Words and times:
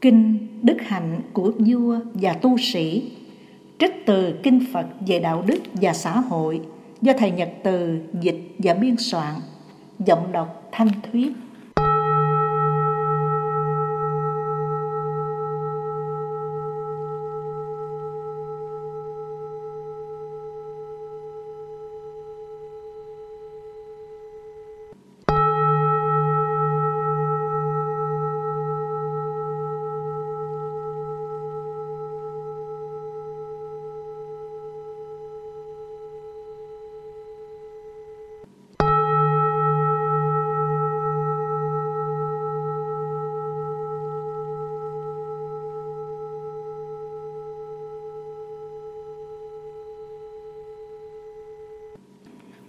Kinh 0.00 0.48
Đức 0.62 0.76
Hạnh 0.80 1.20
của 1.32 1.52
vua 1.58 1.98
và 2.14 2.32
tu 2.32 2.58
sĩ, 2.58 3.12
Trích 3.78 4.06
từ 4.06 4.34
Kinh 4.42 4.64
Phật 4.72 4.86
về 5.06 5.18
đạo 5.18 5.44
đức 5.46 5.58
và 5.74 5.92
xã 5.92 6.20
hội 6.20 6.60
do 7.02 7.12
Thầy 7.18 7.30
Nhật 7.30 7.52
Từ 7.64 8.00
dịch 8.20 8.40
và 8.58 8.74
biên 8.74 8.96
soạn, 8.96 9.34
Giọng 9.98 10.32
đọc 10.32 10.68
Thanh 10.72 10.88
Thuyết 11.12 11.32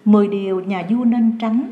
Mười 0.05 0.27
điều 0.27 0.59
nhà 0.59 0.85
vua 0.89 1.03
nên 1.03 1.37
tránh. 1.39 1.71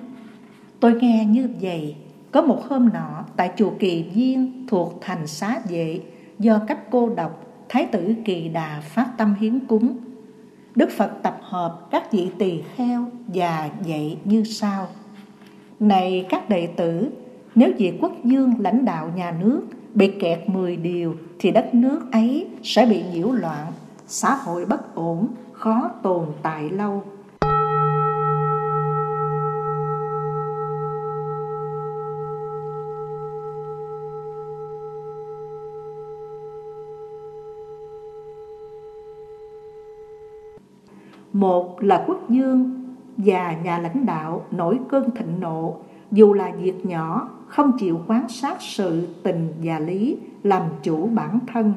Tôi 0.79 0.93
nghe 1.01 1.25
như 1.25 1.49
vậy 1.61 1.95
Có 2.31 2.41
một 2.41 2.63
hôm 2.70 2.89
nọ 2.93 3.23
tại 3.35 3.51
chùa 3.57 3.71
Kỳ 3.79 4.03
Viên 4.03 4.65
thuộc 4.67 4.97
thành 5.01 5.27
xá 5.27 5.59
vệ 5.70 5.99
Do 6.39 6.59
cách 6.67 6.79
cô 6.91 7.09
độc 7.15 7.45
Thái 7.70 7.85
tử 7.85 8.13
Kỳ 8.25 8.49
Đà 8.49 8.81
phát 8.81 9.12
tâm 9.17 9.35
hiến 9.39 9.59
cúng. 9.59 9.98
Đức 10.76 10.89
Phật 10.98 11.12
tập 11.23 11.39
hợp 11.41 11.87
các 11.91 12.12
vị 12.12 12.29
tỳ 12.37 12.62
kheo 12.76 13.05
và 13.27 13.70
dạy 13.84 14.17
như 14.26 14.43
sau. 14.43 14.87
Này 15.79 16.26
các 16.29 16.49
đệ 16.49 16.67
tử 16.67 17.11
Nếu 17.55 17.71
vị 17.77 17.93
quốc 18.01 18.13
dương 18.23 18.54
lãnh 18.59 18.85
đạo 18.85 19.11
nhà 19.15 19.32
nước 19.41 19.61
bị 19.93 20.11
kẹt 20.20 20.49
10 20.49 20.77
điều 20.77 21.15
Thì 21.39 21.51
đất 21.51 21.76
nước 21.76 22.01
ấy 22.11 22.48
sẽ 22.63 22.85
bị 22.85 23.04
nhiễu 23.13 23.32
loạn 23.32 23.67
Xã 24.07 24.35
hội 24.35 24.65
bất 24.65 24.95
ổn, 24.95 25.27
khó 25.51 25.89
tồn 26.04 26.26
tại 26.41 26.70
lâu. 26.70 27.04
Một 41.34 41.84
là 41.84 42.04
quốc 42.08 42.30
dương 42.30 42.85
và 43.18 43.54
nhà 43.63 43.80
lãnh 43.80 44.05
đạo 44.05 44.46
nổi 44.52 44.80
cơn 44.90 45.12
thịnh 45.12 45.40
nộ, 45.40 45.76
dù 46.12 46.34
là 46.34 46.52
việc 46.62 46.85
nhỏ, 46.85 47.30
không 47.48 47.77
chịu 47.77 47.99
quan 48.08 48.30
sát 48.30 48.58
sự 48.60 49.08
tình 49.24 49.54
và 49.63 49.80
lý, 49.80 50.18
làm 50.44 50.63
chủ 50.84 51.07
bản 51.07 51.40
thân. 51.54 51.74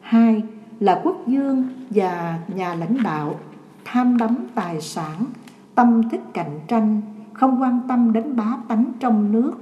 Hai 0.00 0.42
là 0.80 1.00
quốc 1.04 1.16
dương 1.26 1.64
và 1.90 2.38
nhà 2.54 2.74
lãnh 2.74 3.02
đạo 3.02 3.34
tham 3.84 4.16
đắm 4.16 4.36
tài 4.54 4.80
sản, 4.80 5.24
tâm 5.74 6.02
thích 6.10 6.22
cạnh 6.32 6.60
tranh, 6.68 7.00
không 7.32 7.62
quan 7.62 7.80
tâm 7.88 8.12
đến 8.12 8.36
bá 8.36 8.56
tánh 8.68 8.84
trong 9.00 9.32
nước. 9.32 9.52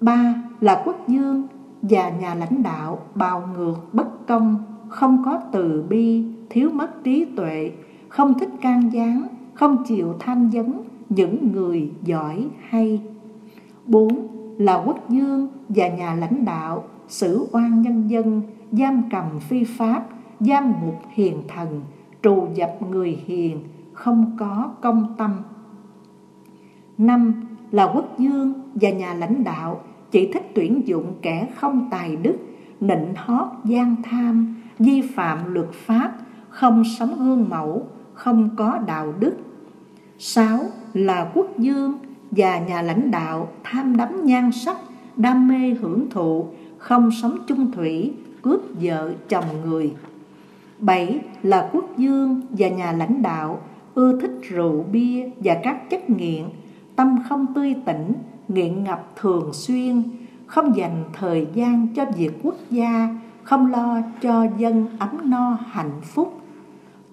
Ba 0.00 0.34
là 0.60 0.82
quốc 0.84 1.08
dương 1.08 1.46
và 1.82 2.10
nhà 2.10 2.34
lãnh 2.34 2.62
đạo 2.62 2.98
bào 3.14 3.48
ngược 3.56 3.74
bất 3.92 4.26
công, 4.26 4.64
không 4.88 5.22
có 5.24 5.40
từ 5.52 5.84
bi, 5.88 6.24
thiếu 6.50 6.70
mất 6.70 7.04
trí 7.04 7.24
tuệ, 7.24 7.72
không 8.08 8.38
thích 8.38 8.50
can 8.60 8.92
gián, 8.92 9.26
không 9.54 9.84
chịu 9.86 10.14
tham 10.20 10.50
vấn 10.50 10.82
những 11.08 11.52
người 11.52 11.90
giỏi 12.02 12.46
hay. 12.68 13.02
Bốn 13.86 14.28
là 14.58 14.82
quốc 14.86 15.10
dương 15.10 15.48
và 15.68 15.88
nhà 15.88 16.14
lãnh 16.14 16.44
đạo 16.44 16.84
xử 17.08 17.46
oan 17.52 17.82
nhân 17.82 18.08
dân, 18.08 18.42
giam 18.72 19.02
cầm 19.10 19.24
phi 19.40 19.64
pháp, 19.64 20.06
giam 20.40 20.72
ngục 20.84 21.02
hiền 21.10 21.42
thần, 21.48 21.80
trù 22.22 22.48
dập 22.54 22.78
người 22.90 23.18
hiền, 23.26 23.58
không 23.92 24.36
có 24.38 24.70
công 24.80 25.14
tâm. 25.18 25.30
Năm 26.98 27.34
là 27.70 27.84
quốc 27.94 28.18
dương 28.18 28.52
và 28.74 28.90
nhà 28.90 29.14
lãnh 29.14 29.44
đạo 29.44 29.80
chỉ 30.10 30.32
thích 30.32 30.50
tuyển 30.54 30.82
dụng 30.86 31.12
kẻ 31.22 31.48
không 31.56 31.88
tài 31.90 32.16
đức, 32.16 32.36
nịnh 32.80 33.14
hót 33.16 33.46
gian 33.64 33.96
tham, 34.02 34.56
vi 34.78 35.02
phạm 35.02 35.54
luật 35.54 35.72
pháp, 35.72 36.12
không 36.48 36.82
sống 36.98 37.14
gương 37.18 37.48
mẫu, 37.48 37.86
không 38.16 38.48
có 38.56 38.78
đạo 38.86 39.14
đức. 39.18 39.36
Sáu 40.18 40.58
là 40.94 41.30
quốc 41.34 41.58
dương 41.58 41.98
và 42.30 42.58
nhà 42.58 42.82
lãnh 42.82 43.10
đạo 43.10 43.48
tham 43.64 43.96
đắm 43.96 44.24
nhan 44.24 44.52
sắc, 44.52 44.76
đam 45.16 45.48
mê 45.48 45.74
hưởng 45.80 46.10
thụ, 46.10 46.46
không 46.78 47.10
sống 47.22 47.38
chung 47.46 47.72
thủy, 47.72 48.12
cướp 48.42 48.60
vợ 48.80 49.12
chồng 49.28 49.44
người. 49.64 49.94
Bảy 50.78 51.20
là 51.42 51.70
quốc 51.72 51.84
dương 51.96 52.40
và 52.50 52.68
nhà 52.68 52.92
lãnh 52.92 53.22
đạo 53.22 53.60
ưa 53.94 54.20
thích 54.20 54.38
rượu 54.42 54.84
bia 54.92 55.30
và 55.38 55.56
các 55.62 55.90
chất 55.90 56.10
nghiện, 56.10 56.44
tâm 56.96 57.18
không 57.28 57.54
tươi 57.54 57.74
tỉnh, 57.86 58.12
nghiện 58.48 58.84
ngập 58.84 59.12
thường 59.16 59.50
xuyên, 59.52 60.02
không 60.46 60.76
dành 60.76 61.04
thời 61.12 61.46
gian 61.54 61.88
cho 61.94 62.04
việc 62.16 62.32
quốc 62.42 62.56
gia, 62.70 63.08
không 63.42 63.72
lo 63.72 64.00
cho 64.22 64.46
dân 64.58 64.86
ấm 64.98 65.30
no 65.30 65.58
hạnh 65.70 66.00
phúc. 66.02 66.40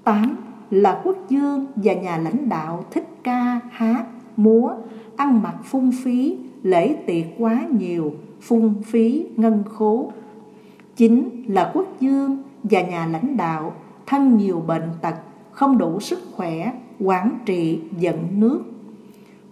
Tám 0.04 0.36
là 0.72 1.02
quốc 1.04 1.18
dương 1.30 1.66
và 1.76 1.94
nhà 1.94 2.18
lãnh 2.18 2.50
đạo 2.50 2.86
thích 2.92 3.08
ca, 3.24 3.60
hát, 3.70 4.06
múa, 4.38 4.72
ăn 5.16 5.44
mặc 5.44 5.56
phung 5.64 5.92
phí, 6.04 6.38
lễ 6.64 6.96
tiệc 7.06 7.26
quá 7.38 7.66
nhiều, 7.80 8.14
phung 8.42 8.74
phí, 8.86 9.26
ngân 9.36 9.64
khố. 9.70 10.12
Chính 10.96 11.44
là 11.48 11.72
quốc 11.74 11.88
dương 12.00 12.44
và 12.64 12.82
nhà 12.82 13.06
lãnh 13.06 13.38
đạo 13.38 13.74
thân 14.06 14.38
nhiều 14.38 14.60
bệnh 14.68 14.90
tật, 15.02 15.16
không 15.52 15.78
đủ 15.78 16.00
sức 16.00 16.20
khỏe, 16.36 16.74
quản 17.00 17.38
trị 17.46 17.80
giận 18.00 18.18
nước. 18.40 18.64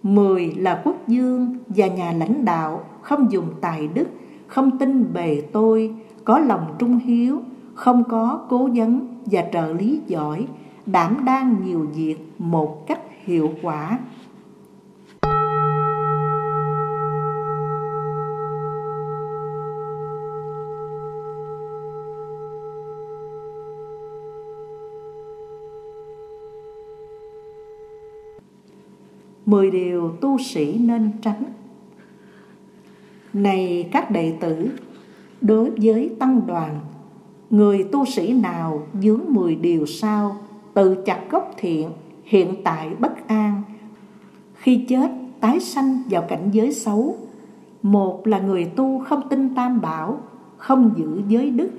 Mười 0.03 0.51
là 0.51 0.81
quốc 0.85 1.07
dương 1.07 1.57
và 1.67 1.88
nhà 1.88 2.11
lãnh 2.11 2.45
đạo 2.45 2.83
không 3.01 3.31
dùng 3.31 3.47
tài 3.61 3.88
đức, 3.88 4.07
không 4.47 4.77
tin 4.77 5.13
bề 5.13 5.41
tôi, 5.51 5.95
có 6.25 6.39
lòng 6.39 6.75
trung 6.79 7.00
hiếu, 7.00 7.41
không 7.73 8.03
có 8.03 8.45
cố 8.50 8.69
vấn 8.75 9.07
và 9.25 9.44
trợ 9.53 9.73
lý 9.73 10.01
giỏi, 10.07 10.47
đảm 10.86 11.25
đang 11.25 11.66
nhiều 11.66 11.88
việc 11.96 12.18
một 12.38 12.88
cách 12.88 13.02
hiệu 13.24 13.53
quả. 13.62 14.00
Mười 29.46 29.72
điều 29.72 30.12
tu 30.22 30.38
sĩ 30.38 30.78
nên 30.80 31.12
tránh. 31.22 31.44
Này 33.34 33.90
các 33.92 34.12
đệ 34.12 34.38
tử, 34.42 34.69
Đối 35.42 35.69
với 35.69 36.16
tăng 36.19 36.42
đoàn, 36.48 36.80
Người 37.52 37.84
tu 37.92 38.06
sĩ 38.06 38.34
nào 38.34 38.88
dướng 39.02 39.22
mười 39.30 39.56
điều 39.56 39.86
sau 39.86 40.38
tự 40.73 41.03
chặt 41.05 41.19
gốc 41.29 41.51
thiện, 41.57 41.89
hiện 42.23 42.55
tại 42.63 42.89
bất 42.99 43.27
an. 43.27 43.61
Khi 44.53 44.85
chết, 44.89 45.11
tái 45.39 45.59
sanh 45.59 45.97
vào 46.09 46.21
cảnh 46.21 46.49
giới 46.51 46.73
xấu. 46.73 47.17
Một 47.81 48.27
là 48.27 48.39
người 48.39 48.65
tu 48.65 48.99
không 48.99 49.29
tin 49.29 49.55
tam 49.55 49.81
bảo, 49.81 50.19
không 50.57 50.91
giữ 50.97 51.21
giới 51.27 51.50
đức, 51.50 51.69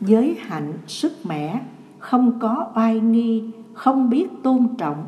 giới 0.00 0.36
hạnh, 0.40 0.72
sức 0.86 1.12
mẻ, 1.24 1.60
không 1.98 2.38
có 2.40 2.66
oai 2.74 3.00
nghi, 3.00 3.44
không 3.72 4.10
biết 4.10 4.26
tôn 4.42 4.68
trọng. 4.78 5.04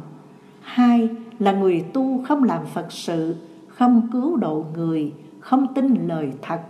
Hai 0.61 1.09
là 1.39 1.53
người 1.53 1.85
tu 1.93 2.23
không 2.29 2.45
làm 2.45 2.67
phật 2.67 2.93
sự, 2.93 3.37
không 3.69 4.09
cứu 4.13 4.37
độ 4.37 4.65
người, 4.75 5.13
không 5.41 5.75
tin 5.75 6.09
lời 6.09 6.33
thật. 6.43 6.61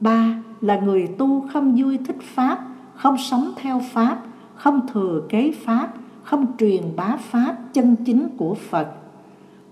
Ba 0.00 0.42
là 0.60 0.80
người 0.80 1.06
tu 1.06 1.48
không 1.52 1.74
vui 1.76 1.98
thích 1.98 2.22
pháp, 2.22 2.66
không 2.94 3.16
sống 3.18 3.52
theo 3.56 3.80
pháp 3.92 4.22
không 4.56 4.80
thừa 4.92 5.22
kế 5.28 5.52
Pháp, 5.64 5.94
không 6.22 6.46
truyền 6.58 6.82
bá 6.96 7.16
Pháp 7.16 7.56
chân 7.72 7.96
chính 8.04 8.28
của 8.36 8.54
Phật. 8.54 8.88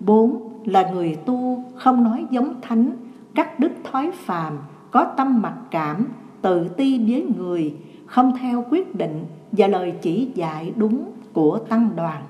Bốn 0.01 0.49
là 0.65 0.91
người 0.91 1.15
tu 1.15 1.65
không 1.75 2.05
nói 2.05 2.27
giống 2.31 2.61
thánh, 2.63 2.93
cắt 3.35 3.61
đứt 3.61 3.73
thói 3.85 4.11
phàm, 4.15 4.59
có 4.91 5.05
tâm 5.05 5.43
mặc 5.43 5.55
cảm, 5.71 6.07
tự 6.43 6.69
ti 6.69 6.99
với 7.11 7.27
người, 7.39 7.75
không 8.07 8.33
theo 8.41 8.65
quyết 8.71 8.95
định 8.95 9.25
và 9.53 9.67
lời 9.67 9.95
chỉ 10.03 10.29
dạy 10.35 10.73
đúng 10.77 11.05
của 11.33 11.59
tăng 11.59 11.91
đoàn. 11.97 12.23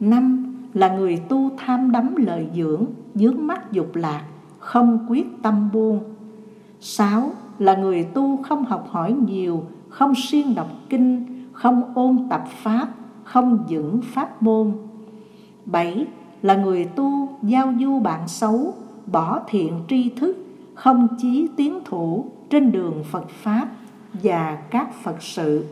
Năm 0.00 0.54
là 0.74 0.96
người 0.96 1.22
tu 1.28 1.50
tham 1.56 1.92
đắm 1.92 2.16
lợi 2.16 2.48
dưỡng, 2.54 2.84
dướng 3.14 3.46
mắt 3.46 3.72
dục 3.72 3.96
lạc, 3.96 4.24
không 4.58 5.06
quyết 5.08 5.26
tâm 5.42 5.68
buông. 5.72 6.00
Sáu 6.80 7.30
là 7.58 7.76
người 7.76 8.04
tu 8.04 8.36
không 8.42 8.64
học 8.64 8.88
hỏi 8.90 9.12
nhiều, 9.26 9.64
không 9.88 10.12
siêng 10.14 10.54
đọc 10.54 10.68
kinh, 10.90 11.33
không 11.54 11.92
ôn 11.94 12.26
tập 12.30 12.44
pháp, 12.62 12.88
không 13.24 13.64
dưỡng 13.68 14.00
pháp 14.02 14.42
môn. 14.42 14.72
7. 15.64 16.06
Là 16.42 16.54
người 16.54 16.84
tu 16.84 17.28
giao 17.42 17.74
du 17.80 17.98
bạn 17.98 18.28
xấu, 18.28 18.74
bỏ 19.06 19.40
thiện 19.48 19.80
tri 19.88 20.10
thức, 20.10 20.36
không 20.74 21.08
chí 21.18 21.48
tiến 21.56 21.78
thủ 21.84 22.24
trên 22.50 22.72
đường 22.72 23.04
Phật 23.10 23.28
Pháp 23.28 23.68
và 24.22 24.58
các 24.70 24.94
Phật 25.02 25.22
sự. 25.22 25.64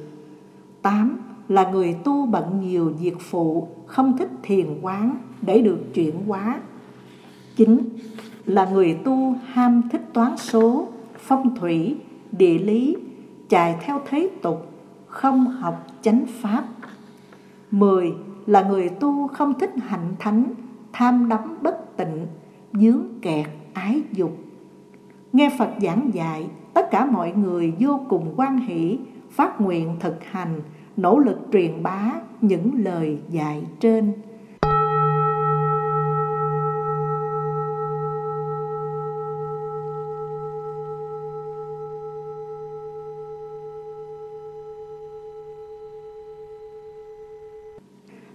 8. 0.83 1.19
Là 1.49 1.71
người 1.71 1.97
tu 2.05 2.27
bận 2.27 2.61
nhiều 2.61 2.93
việc 3.01 3.21
phụ, 3.21 3.69
không 3.87 4.17
thích 4.17 4.31
thiền 4.43 4.79
quán 4.83 5.17
để 5.43 5.61
được 5.61 5.95
chuyển 5.95 6.27
hóa. 6.27 6.61
9. 7.57 7.89
Là 8.47 8.65
người 8.65 8.95
tu 9.05 9.35
ham 9.47 9.83
thích 9.93 10.03
toán 10.13 10.37
số, 10.37 10.89
phong 11.19 11.57
thủy, 11.57 11.97
địa 12.33 12.59
lý, 12.59 12.97
chạy 13.49 13.77
theo 13.81 14.01
thế 14.09 14.31
tục, 14.43 14.72
không 15.13 15.47
học 15.47 15.87
chánh 16.03 16.25
pháp. 16.27 16.65
10. 17.71 18.13
Là 18.47 18.63
người 18.63 18.89
tu 18.89 19.29
không 19.29 19.59
thích 19.59 19.71
hạnh 19.83 20.15
thánh, 20.19 20.45
tham 20.93 21.29
đắm 21.29 21.59
bất 21.63 21.97
tịnh, 21.97 22.27
dướng 22.73 23.03
kẹt 23.23 23.47
ái 23.73 24.03
dục. 24.13 24.39
Nghe 25.33 25.51
Phật 25.59 25.71
giảng 25.83 26.11
dạy, 26.15 26.49
tất 26.75 26.91
cả 26.91 27.07
mọi 27.07 27.33
người 27.33 27.73
vô 27.81 28.01
cùng 28.09 28.35
quan 28.37 28.59
hỷ, 28.59 28.99
phát 29.31 29.61
nguyện 29.61 29.97
thực 30.01 30.25
hành, 30.25 30.61
nỗ 30.97 31.19
lực 31.19 31.39
truyền 31.53 31.83
bá 31.83 32.13
những 32.41 32.71
lời 32.75 33.19
dạy 33.31 33.63
trên. 33.81 34.13